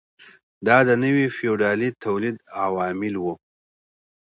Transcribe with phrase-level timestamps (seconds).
[0.67, 3.33] دا د نوي فیوډالي تولید عوامل وو.